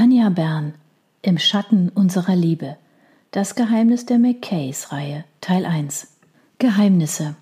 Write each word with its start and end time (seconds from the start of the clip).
Tanja 0.00 0.30
Bern 0.30 0.72
Im 1.20 1.36
Schatten 1.36 1.90
unserer 1.90 2.34
Liebe. 2.34 2.78
Das 3.32 3.54
Geheimnis 3.54 4.06
der 4.06 4.18
McKays-Reihe, 4.18 5.26
Teil 5.42 5.66
1. 5.66 6.16
Geheimnisse. 6.58 7.34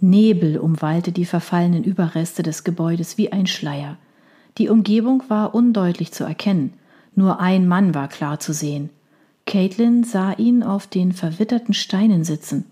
Nebel 0.00 0.56
umwallte 0.56 1.12
die 1.12 1.26
verfallenen 1.26 1.84
Überreste 1.84 2.42
des 2.42 2.64
Gebäudes 2.64 3.18
wie 3.18 3.32
ein 3.32 3.46
Schleier. 3.46 3.98
Die 4.56 4.70
Umgebung 4.70 5.24
war 5.28 5.54
undeutlich 5.54 6.10
zu 6.10 6.24
erkennen. 6.24 6.72
Nur 7.14 7.38
ein 7.40 7.68
Mann 7.68 7.94
war 7.94 8.08
klar 8.08 8.40
zu 8.40 8.54
sehen. 8.54 8.88
Caitlin 9.44 10.04
sah 10.04 10.32
ihn 10.32 10.62
auf 10.62 10.86
den 10.86 11.12
verwitterten 11.12 11.74
Steinen 11.74 12.24
sitzen. 12.24 12.64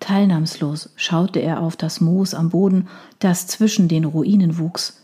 Teilnahmslos 0.00 0.90
schaute 0.96 1.38
er 1.38 1.60
auf 1.60 1.76
das 1.76 2.00
Moos 2.00 2.34
am 2.34 2.50
Boden, 2.50 2.88
das 3.20 3.46
zwischen 3.46 3.86
den 3.86 4.04
Ruinen 4.04 4.58
wuchs. 4.58 5.00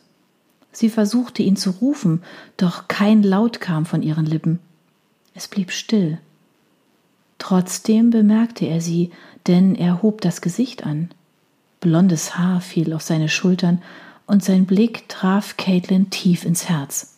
Sie 0.77 0.91
versuchte 0.91 1.43
ihn 1.43 1.57
zu 1.57 1.71
rufen, 1.71 2.23
doch 2.59 2.87
kein 2.87 3.23
Laut 3.23 3.63
kam 3.63 3.87
von 3.87 4.03
ihren 4.03 4.27
Lippen. 4.27 4.59
Es 5.33 5.49
blieb 5.49 5.73
still. 5.73 6.19
Trotzdem 7.39 8.11
bemerkte 8.11 8.67
er 8.67 8.83
sie, 8.83 9.11
denn 9.47 9.75
er 9.75 10.03
hob 10.03 10.21
das 10.21 10.43
Gesicht 10.43 10.85
an. 10.85 11.09
Blondes 11.81 12.37
Haar 12.37 12.61
fiel 12.61 12.93
auf 12.93 13.01
seine 13.01 13.31
Schultern 13.31 13.81
und 14.27 14.45
sein 14.45 14.67
Blick 14.67 15.09
traf 15.09 15.57
Caitlin 15.57 16.11
tief 16.11 16.45
ins 16.45 16.69
Herz. 16.69 17.15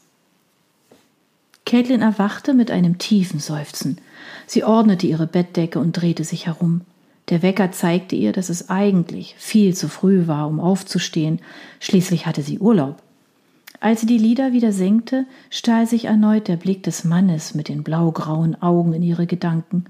Caitlin 1.66 2.00
erwachte 2.00 2.54
mit 2.54 2.70
einem 2.70 2.98
tiefen 2.98 3.40
Seufzen. 3.40 3.98
Sie 4.46 4.62
ordnete 4.62 5.08
ihre 5.08 5.26
Bettdecke 5.26 5.80
und 5.80 5.94
drehte 5.94 6.22
sich 6.22 6.46
herum. 6.46 6.82
Der 7.28 7.42
Wecker 7.42 7.72
zeigte 7.72 8.14
ihr, 8.14 8.30
dass 8.30 8.50
es 8.50 8.70
eigentlich 8.70 9.34
viel 9.36 9.74
zu 9.74 9.88
früh 9.88 10.28
war, 10.28 10.46
um 10.46 10.60
aufzustehen. 10.60 11.40
Schließlich 11.80 12.24
hatte 12.24 12.44
sie 12.44 12.60
Urlaub. 12.60 13.02
Als 13.80 14.00
sie 14.00 14.06
die 14.06 14.18
Lider 14.18 14.52
wieder 14.52 14.72
senkte, 14.72 15.26
stahl 15.50 15.86
sich 15.86 16.06
erneut 16.06 16.48
der 16.48 16.56
Blick 16.56 16.82
des 16.82 17.04
Mannes 17.04 17.54
mit 17.54 17.68
den 17.68 17.84
blaugrauen 17.84 18.60
Augen 18.60 18.92
in 18.92 19.02
ihre 19.02 19.26
Gedanken. 19.26 19.84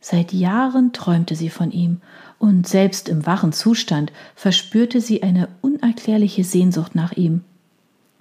Seit 0.00 0.32
Jahren 0.32 0.92
träumte 0.92 1.34
sie 1.34 1.50
von 1.50 1.72
ihm, 1.72 2.00
und 2.38 2.68
selbst 2.68 3.08
im 3.08 3.26
wachen 3.26 3.52
Zustand 3.52 4.12
verspürte 4.36 5.00
sie 5.00 5.22
eine 5.22 5.48
unerklärliche 5.60 6.44
Sehnsucht 6.44 6.94
nach 6.94 7.12
ihm. 7.12 7.42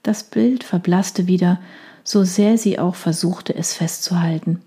Das 0.04 0.24
Bild 0.24 0.64
verblasste 0.64 1.28
wieder, 1.28 1.60
so 2.04 2.24
sehr 2.24 2.58
sie 2.58 2.80
auch 2.80 2.96
versuchte, 2.96 3.54
es 3.54 3.74
festzuhalten. 3.74 4.62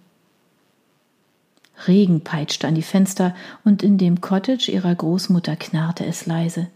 Regen 1.88 2.20
peitschte 2.20 2.68
an 2.68 2.74
die 2.74 2.82
Fenster, 2.82 3.34
und 3.64 3.82
in 3.82 3.96
dem 3.96 4.20
Cottage 4.20 4.70
ihrer 4.70 4.94
Großmutter 4.94 5.56
knarrte 5.56 6.04
es 6.04 6.26
leise. 6.26 6.68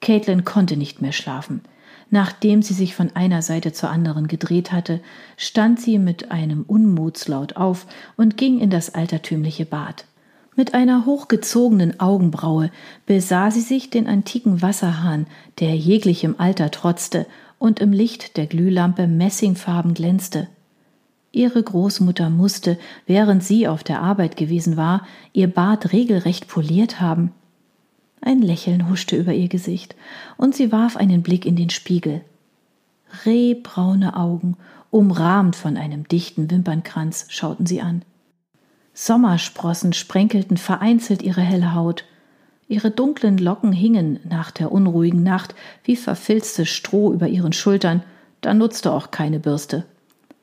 Caitlin 0.00 0.44
konnte 0.44 0.78
nicht 0.78 1.02
mehr 1.02 1.12
schlafen. 1.12 1.60
Nachdem 2.10 2.62
sie 2.62 2.74
sich 2.74 2.94
von 2.94 3.14
einer 3.14 3.42
Seite 3.42 3.72
zur 3.72 3.90
anderen 3.90 4.28
gedreht 4.28 4.72
hatte, 4.72 5.00
stand 5.36 5.80
sie 5.80 5.98
mit 5.98 6.30
einem 6.30 6.62
Unmutslaut 6.62 7.56
auf 7.56 7.86
und 8.16 8.36
ging 8.36 8.60
in 8.60 8.70
das 8.70 8.94
altertümliche 8.94 9.66
Bad. 9.66 10.06
Mit 10.56 10.74
einer 10.74 11.06
hochgezogenen 11.06 12.00
Augenbraue 12.00 12.70
besah 13.06 13.50
sie 13.50 13.60
sich 13.60 13.90
den 13.90 14.08
antiken 14.08 14.62
Wasserhahn, 14.62 15.26
der 15.60 15.76
jeglichem 15.76 16.34
Alter 16.38 16.70
trotzte 16.70 17.26
und 17.58 17.78
im 17.78 17.92
Licht 17.92 18.36
der 18.36 18.46
Glühlampe 18.46 19.06
messingfarben 19.06 19.94
glänzte. 19.94 20.48
Ihre 21.30 21.62
Großmutter 21.62 22.30
musste, 22.30 22.78
während 23.06 23.44
sie 23.44 23.68
auf 23.68 23.84
der 23.84 24.00
Arbeit 24.00 24.36
gewesen 24.36 24.76
war, 24.76 25.06
ihr 25.32 25.46
Bad 25.46 25.92
regelrecht 25.92 26.48
poliert 26.48 27.00
haben. 27.00 27.32
Ein 28.20 28.42
Lächeln 28.42 28.88
huschte 28.88 29.16
über 29.16 29.32
ihr 29.32 29.48
Gesicht, 29.48 29.94
und 30.36 30.54
sie 30.54 30.72
warf 30.72 30.96
einen 30.96 31.22
Blick 31.22 31.46
in 31.46 31.56
den 31.56 31.70
Spiegel. 31.70 32.22
Rehbraune 33.24 34.16
Augen, 34.16 34.56
umrahmt 34.90 35.56
von 35.56 35.76
einem 35.76 36.06
dichten 36.08 36.50
Wimpernkranz, 36.50 37.26
schauten 37.28 37.66
sie 37.66 37.80
an. 37.80 38.02
Sommersprossen 38.94 39.92
sprenkelten 39.92 40.56
vereinzelt 40.56 41.22
ihre 41.22 41.40
helle 41.40 41.74
Haut. 41.74 42.04
Ihre 42.66 42.90
dunklen 42.90 43.38
Locken 43.38 43.72
hingen 43.72 44.18
nach 44.28 44.50
der 44.50 44.72
unruhigen 44.72 45.22
Nacht 45.22 45.54
wie 45.84 45.96
verfilztes 45.96 46.68
Stroh 46.68 47.12
über 47.12 47.28
ihren 47.28 47.52
Schultern, 47.52 48.02
da 48.40 48.54
nutzte 48.54 48.92
auch 48.92 49.10
keine 49.10 49.38
Bürste. 49.38 49.84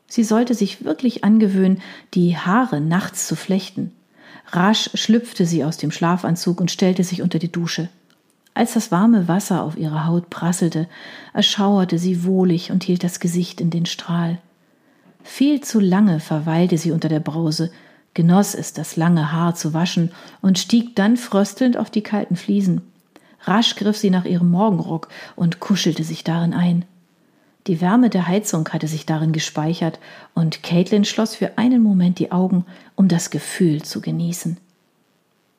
Sie 0.08 0.24
sollte 0.24 0.54
sich 0.54 0.86
wirklich 0.86 1.24
angewöhnen, 1.24 1.82
die 2.14 2.38
Haare 2.38 2.80
nachts 2.80 3.28
zu 3.28 3.36
flechten. 3.36 3.92
Rasch 4.48 4.90
schlüpfte 4.94 5.46
sie 5.46 5.64
aus 5.64 5.78
dem 5.78 5.92
Schlafanzug 5.92 6.62
und 6.62 6.72
stellte 6.72 7.04
sich 7.04 7.22
unter 7.22 7.40
die 7.40 7.52
Dusche. 7.52 7.90
Als 8.54 8.74
das 8.74 8.92
warme 8.92 9.28
Wasser 9.28 9.64
auf 9.64 9.78
ihre 9.78 10.06
Haut 10.06 10.30
prasselte, 10.30 10.88
erschauerte 11.34 12.00
sie 12.00 12.24
wohlig 12.24 12.72
und 12.72 12.84
hielt 12.84 13.04
das 13.04 13.20
Gesicht 13.20 13.60
in 13.60 13.70
den 13.70 13.86
Strahl. 13.86 14.40
Viel 15.24 15.60
zu 15.60 15.80
lange 15.80 16.20
verweilte 16.20 16.78
sie 16.78 16.92
unter 16.92 17.10
der 17.10 17.20
Brause, 17.20 17.72
genoss 18.14 18.56
es, 18.56 18.72
das 18.72 18.96
lange 18.96 19.34
Haar 19.34 19.56
zu 19.56 19.74
waschen 19.74 20.12
und 20.42 20.58
stieg 20.58 20.96
dann 20.96 21.18
fröstelnd 21.18 21.76
auf 21.76 21.90
die 21.90 22.04
kalten 22.04 22.38
Fliesen. 22.38 22.82
Rasch 23.42 23.76
griff 23.76 23.98
sie 23.98 24.10
nach 24.10 24.26
ihrem 24.26 24.50
Morgenrock 24.50 25.10
und 25.36 25.60
kuschelte 25.60 26.04
sich 26.04 26.24
darin 26.24 26.54
ein. 26.54 26.86
Die 27.68 27.82
Wärme 27.82 28.10
der 28.10 28.28
Heizung 28.28 28.70
hatte 28.70 28.88
sich 28.88 29.06
darin 29.06 29.32
gespeichert, 29.32 30.00
und 30.36 30.62
Caitlin 30.62 31.04
schloss 31.04 31.36
für 31.36 31.58
einen 31.58 31.82
Moment 31.82 32.20
die 32.20 32.32
Augen, 32.32 32.66
um 32.96 33.08
das 33.08 33.32
Gefühl 33.32 33.82
zu 33.82 34.02
genießen. 34.02 34.58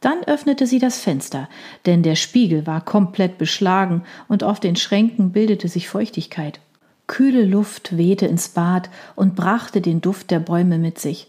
Dann 0.01 0.23
öffnete 0.25 0.67
sie 0.67 0.79
das 0.79 1.01
Fenster, 1.01 1.49
denn 1.85 2.03
der 2.05 2.15
Spiegel 2.15 2.67
war 2.67 2.85
komplett 2.85 3.39
beschlagen 3.39 4.05
und 4.29 4.45
auf 4.45 4.61
den 4.61 4.77
Schränken 4.77 5.33
bildete 5.33 5.69
sich 5.69 5.89
Feuchtigkeit. 5.89 6.61
Kühle 7.09 7.45
Luft 7.45 7.97
wehte 7.97 8.27
ins 8.27 8.49
Bad 8.51 8.91
und 9.17 9.35
brachte 9.35 9.81
den 9.81 10.01
Duft 10.01 10.31
der 10.31 10.41
Bäume 10.41 10.79
mit 10.79 10.99
sich. 11.01 11.29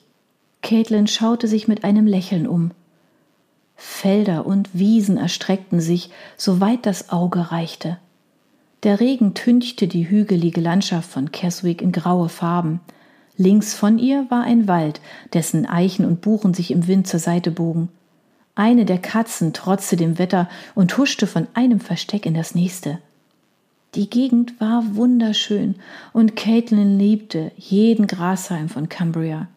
Caitlin 0.62 1.08
schaute 1.08 1.48
sich 1.48 1.68
mit 1.68 1.84
einem 1.84 2.06
Lächeln 2.06 2.48
um. 2.48 2.72
Felder 3.76 4.46
und 4.46 4.70
Wiesen 4.74 5.18
erstreckten 5.18 5.80
sich, 5.80 6.09
soweit 6.36 6.86
das 6.86 7.09
Auge 7.09 7.52
reichte. 7.52 7.98
Der 8.84 9.00
Regen 9.00 9.34
tünchte 9.34 9.88
die 9.88 10.08
hügelige 10.08 10.62
Landschaft 10.62 11.10
von 11.10 11.32
Keswick 11.32 11.82
in 11.82 11.92
graue 11.92 12.30
Farben. 12.30 12.80
Links 13.36 13.74
von 13.74 13.98
ihr 13.98 14.26
war 14.30 14.44
ein 14.44 14.68
Wald, 14.68 15.02
dessen 15.34 15.66
Eichen 15.66 16.06
und 16.06 16.22
Buchen 16.22 16.54
sich 16.54 16.72
im 16.72 16.88
Wind 16.88 17.08
zur 17.08 17.20
Seite 17.20 17.50
bogen. 17.52 17.90
Eine 18.54 18.86
der 18.86 18.98
Katzen 18.98 19.54
trotzte 19.54 19.96
dem 19.96 20.18
Wetter 20.18 20.50
und 20.76 20.98
huschte 20.98 21.28
von 21.28 21.48
einem 21.54 21.80
Versteck 21.80 22.26
in 22.26 22.34
das 22.34 22.56
nächste. 22.56 23.00
Die 23.96 24.10
Gegend 24.10 24.60
war 24.60 24.96
wunderschön 24.96 25.76
und 26.14 26.36
Caitlin 26.36 27.00
liebte 27.00 27.52
jeden 27.56 28.06
Grashalm 28.06 28.70
von 28.70 28.90
Cumbria. 28.90 29.48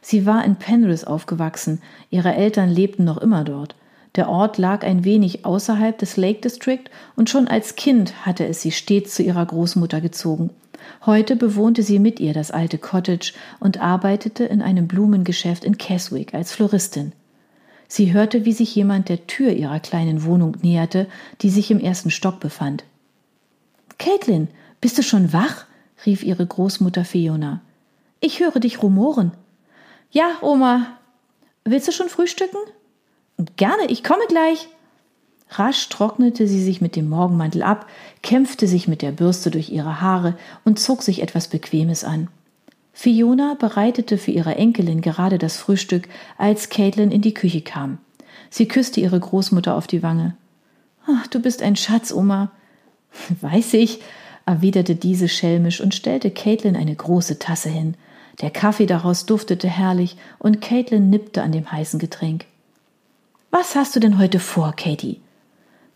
Sie 0.00 0.26
war 0.26 0.44
in 0.44 0.56
Penrith 0.56 1.04
aufgewachsen, 1.04 1.80
ihre 2.10 2.34
Eltern 2.34 2.70
lebten 2.70 3.04
noch 3.04 3.18
immer 3.18 3.44
dort. 3.44 3.74
Der 4.14 4.28
Ort 4.28 4.58
lag 4.58 4.84
ein 4.84 5.04
wenig 5.04 5.44
außerhalb 5.46 5.96
des 5.96 6.16
Lake 6.16 6.40
District 6.40 6.84
und 7.16 7.30
schon 7.30 7.48
als 7.48 7.76
Kind 7.76 8.26
hatte 8.26 8.46
es 8.46 8.60
sie 8.60 8.72
stets 8.72 9.14
zu 9.14 9.22
ihrer 9.22 9.46
Großmutter 9.46 10.00
gezogen. 10.00 10.50
Heute 11.06 11.36
bewohnte 11.36 11.82
sie 11.82 11.98
mit 11.98 12.20
ihr 12.20 12.34
das 12.34 12.50
alte 12.50 12.76
Cottage 12.76 13.32
und 13.60 13.80
arbeitete 13.80 14.44
in 14.44 14.60
einem 14.60 14.86
Blumengeschäft 14.86 15.64
in 15.64 15.78
Keswick 15.78 16.34
als 16.34 16.52
Floristin. 16.52 17.12
Sie 17.88 18.12
hörte, 18.12 18.44
wie 18.44 18.52
sich 18.52 18.74
jemand 18.74 19.08
der 19.08 19.26
Tür 19.26 19.52
ihrer 19.52 19.80
kleinen 19.80 20.24
Wohnung 20.24 20.56
näherte, 20.62 21.06
die 21.40 21.50
sich 21.50 21.70
im 21.70 21.80
ersten 21.80 22.10
Stock 22.10 22.40
befand. 22.40 22.84
Caitlin, 23.98 24.48
bist 24.80 24.98
du 24.98 25.02
schon 25.02 25.32
wach? 25.32 25.66
rief 26.04 26.22
ihre 26.24 26.44
Großmutter 26.44 27.04
Fiona. 27.04 27.60
Ich 28.20 28.40
höre 28.40 28.60
dich 28.60 28.82
rumoren. 28.82 29.32
Ja, 30.10 30.32
Oma. 30.40 30.98
Willst 31.64 31.86
du 31.86 31.92
schon 31.92 32.08
frühstücken? 32.08 32.58
Gerne, 33.56 33.86
ich 33.88 34.04
komme 34.04 34.24
gleich. 34.28 34.68
Rasch 35.50 35.88
trocknete 35.88 36.46
sie 36.48 36.62
sich 36.62 36.80
mit 36.80 36.96
dem 36.96 37.08
Morgenmantel 37.08 37.62
ab, 37.62 37.86
kämpfte 38.22 38.66
sich 38.66 38.88
mit 38.88 39.02
der 39.02 39.12
Bürste 39.12 39.50
durch 39.50 39.70
ihre 39.70 40.00
Haare 40.00 40.36
und 40.64 40.78
zog 40.78 41.02
sich 41.02 41.22
etwas 41.22 41.48
Bequemes 41.48 42.04
an. 42.04 42.28
Fiona 42.94 43.54
bereitete 43.58 44.18
für 44.18 44.30
ihre 44.30 44.54
Enkelin 44.54 45.00
gerade 45.00 45.38
das 45.38 45.56
Frühstück, 45.56 46.08
als 46.38 46.68
Caitlin 46.68 47.10
in 47.10 47.22
die 47.22 47.34
Küche 47.34 47.62
kam. 47.62 47.98
Sie 48.50 48.68
küsste 48.68 49.00
ihre 49.00 49.18
Großmutter 49.18 49.74
auf 49.74 49.86
die 49.86 50.02
Wange. 50.02 50.36
Ach, 51.06 51.26
du 51.26 51.40
bist 51.40 51.62
ein 51.62 51.76
Schatz, 51.76 52.12
Oma. 52.12 52.50
Weiß 53.40 53.74
ich, 53.74 54.00
erwiderte 54.46 54.94
diese 54.94 55.28
schelmisch 55.28 55.80
und 55.80 55.94
stellte 55.94 56.30
Caitlin 56.30 56.76
eine 56.76 56.94
große 56.94 57.38
Tasse 57.38 57.68
hin. 57.68 57.94
Der 58.40 58.50
Kaffee 58.50 58.86
daraus 58.86 59.26
duftete 59.26 59.68
herrlich 59.68 60.16
und 60.38 60.60
Caitlin 60.60 61.10
nippte 61.10 61.42
an 61.42 61.52
dem 61.52 61.70
heißen 61.70 61.98
Getränk. 61.98 62.46
Was 63.54 63.76
hast 63.76 63.94
du 63.94 64.00
denn 64.00 64.18
heute 64.18 64.40
vor, 64.40 64.72
Katie? 64.72 65.20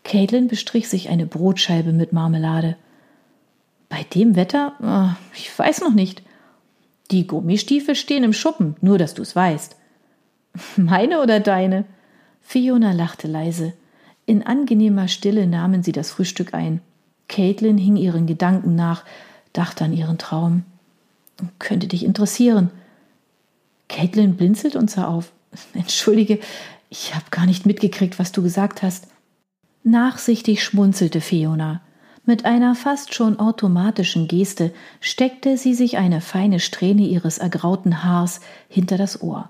Caitlin 0.03 0.47
bestrich 0.47 0.87
sich 0.89 1.09
eine 1.09 1.25
Brotscheibe 1.25 1.91
mit 1.91 2.13
Marmelade. 2.13 2.77
Bei 3.89 4.03
dem 4.03 4.35
Wetter? 4.35 4.73
Oh, 4.79 5.17
ich 5.35 5.57
weiß 5.57 5.81
noch 5.81 5.93
nicht. 5.93 6.21
Die 7.09 7.25
Gummistiefel 7.25 7.95
stehen 7.95 8.23
im 8.23 8.31
Schuppen, 8.31 8.75
nur 8.81 8.99
dass 8.99 9.15
du's 9.15 9.35
weißt. 9.35 9.75
Meine 10.77 11.19
oder 11.19 11.39
deine? 11.39 11.85
Fiona 12.41 12.91
lachte 12.91 13.27
leise. 13.27 13.73
In 14.27 14.45
angenehmer 14.45 15.07
Stille 15.07 15.47
nahmen 15.47 15.81
sie 15.81 15.93
das 15.93 16.11
Frühstück 16.11 16.53
ein. 16.53 16.81
Caitlin 17.27 17.79
hing 17.79 17.95
ihren 17.95 18.27
Gedanken 18.27 18.75
nach, 18.75 19.03
dachte 19.53 19.83
an 19.83 19.93
ihren 19.93 20.19
Traum. 20.19 20.63
Könnte 21.57 21.87
dich 21.87 22.05
interessieren. 22.05 22.69
Caitlin 23.87 24.37
blinzelt 24.37 24.75
und 24.75 24.91
sah 24.91 25.07
auf. 25.07 25.31
Entschuldige, 25.73 26.39
ich 26.89 27.13
habe 27.15 27.25
gar 27.31 27.45
nicht 27.45 27.65
mitgekriegt, 27.65 28.19
was 28.19 28.31
du 28.31 28.41
gesagt 28.41 28.81
hast. 28.81 29.07
Nachsichtig 29.83 30.63
schmunzelte 30.63 31.21
Fiona. 31.21 31.81
Mit 32.25 32.45
einer 32.45 32.75
fast 32.75 33.13
schon 33.13 33.39
automatischen 33.39 34.27
Geste 34.27 34.73
steckte 34.99 35.57
sie 35.57 35.73
sich 35.73 35.97
eine 35.97 36.19
feine 36.19 36.59
Strähne 36.59 37.03
ihres 37.03 37.37
ergrauten 37.37 38.03
Haars 38.03 38.41
hinter 38.67 38.97
das 38.97 39.21
Ohr. 39.21 39.49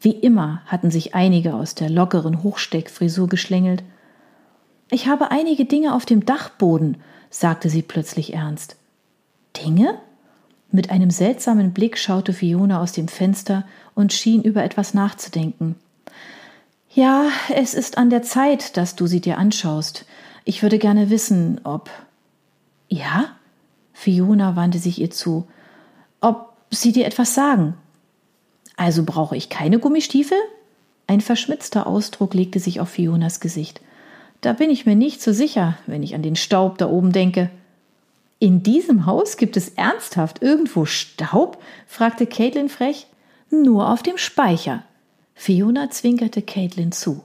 Wie 0.00 0.12
immer 0.12 0.62
hatten 0.66 0.90
sich 0.90 1.14
einige 1.14 1.54
aus 1.54 1.74
der 1.74 1.90
lockeren 1.90 2.42
Hochsteckfrisur 2.42 3.28
geschlängelt. 3.28 3.82
Ich 4.90 5.06
habe 5.06 5.30
einige 5.30 5.64
Dinge 5.64 5.94
auf 5.94 6.06
dem 6.06 6.24
Dachboden, 6.24 6.98
sagte 7.30 7.68
sie 7.68 7.82
plötzlich 7.82 8.32
ernst. 8.34 8.76
Dinge? 9.56 9.98
Mit 10.70 10.90
einem 10.90 11.10
seltsamen 11.10 11.72
Blick 11.72 11.98
schaute 11.98 12.32
Fiona 12.32 12.80
aus 12.80 12.92
dem 12.92 13.08
Fenster 13.08 13.64
und 13.94 14.12
schien 14.12 14.42
über 14.42 14.64
etwas 14.64 14.94
nachzudenken. 14.94 15.76
Ja, 16.94 17.28
es 17.52 17.74
ist 17.74 17.98
an 17.98 18.08
der 18.08 18.22
Zeit, 18.22 18.76
dass 18.76 18.94
du 18.94 19.08
sie 19.08 19.20
dir 19.20 19.36
anschaust. 19.36 20.06
Ich 20.44 20.62
würde 20.62 20.78
gerne 20.78 21.10
wissen, 21.10 21.60
ob. 21.64 21.90
Ja? 22.88 23.30
Fiona 23.92 24.54
wandte 24.54 24.78
sich 24.78 25.00
ihr 25.00 25.10
zu. 25.10 25.48
Ob 26.20 26.52
sie 26.70 26.92
dir 26.92 27.06
etwas 27.06 27.34
sagen. 27.34 27.74
Also 28.76 29.02
brauche 29.02 29.36
ich 29.36 29.48
keine 29.48 29.80
Gummistiefel? 29.80 30.38
Ein 31.08 31.20
verschmitzter 31.20 31.88
Ausdruck 31.88 32.32
legte 32.32 32.60
sich 32.60 32.78
auf 32.78 32.90
Fionas 32.90 33.40
Gesicht. 33.40 33.80
Da 34.40 34.52
bin 34.52 34.70
ich 34.70 34.86
mir 34.86 34.94
nicht 34.94 35.20
so 35.20 35.32
sicher, 35.32 35.76
wenn 35.86 36.04
ich 36.04 36.14
an 36.14 36.22
den 36.22 36.36
Staub 36.36 36.78
da 36.78 36.88
oben 36.88 37.10
denke. 37.10 37.50
In 38.38 38.62
diesem 38.62 39.04
Haus 39.04 39.36
gibt 39.36 39.56
es 39.56 39.70
ernsthaft 39.70 40.42
irgendwo 40.42 40.84
Staub? 40.84 41.60
fragte 41.88 42.26
Caitlin 42.26 42.68
frech. 42.68 43.08
Nur 43.50 43.90
auf 43.90 44.04
dem 44.04 44.16
Speicher. 44.16 44.84
Fiona 45.34 45.90
zwinkerte 45.90 46.42
Caitlin 46.42 46.92
zu. 46.92 47.24